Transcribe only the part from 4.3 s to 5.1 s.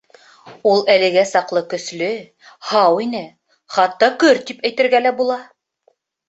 тип әйтергә